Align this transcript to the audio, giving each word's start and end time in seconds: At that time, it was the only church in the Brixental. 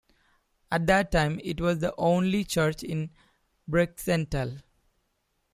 At 0.71 0.87
that 0.87 1.11
time, 1.11 1.39
it 1.43 1.61
was 1.61 1.77
the 1.77 1.93
only 1.95 2.43
church 2.43 2.81
in 2.81 3.11
the 3.67 3.71
Brixental. 3.77 4.63